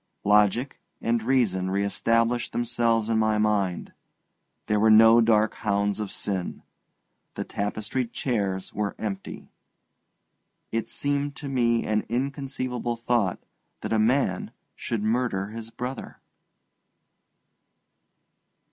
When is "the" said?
7.35-7.43